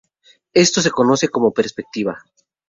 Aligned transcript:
Esto 0.55 0.81
se 0.81 0.89
conoce 0.89 1.29
como 1.29 1.53
perspectiva. 1.53 2.23